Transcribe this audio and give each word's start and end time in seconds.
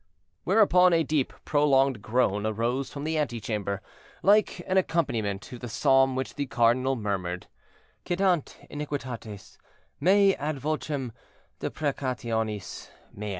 Whereupon 0.45 0.93
a 0.93 1.03
deep 1.03 1.31
prolonged 1.45 2.01
groan 2.01 2.47
arose 2.47 2.91
from 2.91 3.03
the 3.03 3.19
antechamber, 3.19 3.83
like 4.23 4.59
an 4.65 4.77
accompaniment 4.77 5.43
to 5.43 5.59
the 5.59 5.69
psalm 5.69 6.15
which 6.15 6.33
the 6.33 6.47
cardinal 6.47 6.95
murmured: 6.95 7.45
"Cedant 8.03 8.57
iniquitates 8.71 9.59
meæ 10.01 10.35
ad 10.39 10.55
vocem 10.57 11.11
deprecationis 11.59 12.89
meæ." 13.15 13.29